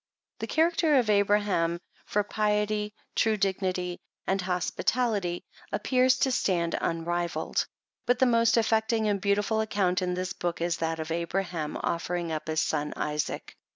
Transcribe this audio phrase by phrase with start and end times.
[0.39, 7.67] The character of Abraham, for piety, true dignity and hospitality, ap pears to stand unrivalled;
[8.07, 12.31] but the most affecting and beautiful account in this book, is that of Abraham offering
[12.31, 13.55] up his son Isaac.